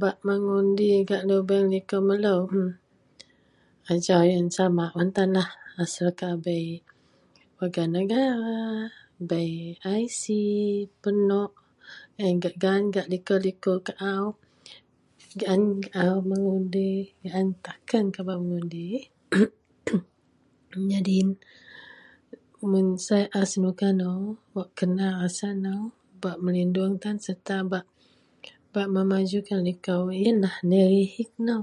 bak 0.00 0.16
mengundi 0.28 0.90
gak 1.08 1.22
lubeang 1.28 1.66
liko 1.74 1.96
melou 2.08 2.40
em 2.58 2.68
ajau 3.92 4.22
ien 4.32 4.46
sama 4.56 4.84
un 5.00 5.08
tanlah, 5.16 5.50
asel 5.82 6.08
au 6.28 6.36
bei 6.44 6.66
warga 7.58 7.84
negara 7.96 8.58
bei 9.30 9.50
IC 10.04 10.22
penuh 11.02 11.50
ien 12.22 12.34
gak 12.42 12.56
gaan 12.62 12.82
liko-liko 13.12 13.72
kau 13.88 14.24
giaan 15.38 15.62
au 16.02 16.14
mengundi 16.30 16.88
giaan 17.22 17.46
takan 17.64 18.04
au 18.18 18.22
bak 18.28 18.38
mengundi, 18.40 18.84
em 19.34 19.46
em 20.74 20.80
nyadin 20.90 21.28
mun 22.70 22.88
sai 23.06 23.24
a 23.38 23.40
senuka 23.50 23.88
nou, 24.00 24.20
wak 24.56 24.68
kena 24.78 25.06
rasa 25.22 25.48
nou 25.64 25.82
bak 26.22 26.36
melindungkan 26.44 27.16
serta 27.24 27.56
bak-bak 27.72 28.88
memaju 28.94 29.38
tan 29.46 29.60
liko 29.68 29.96
ienlah 30.22 30.56
nihit 30.70 31.30
nou 31.46 31.62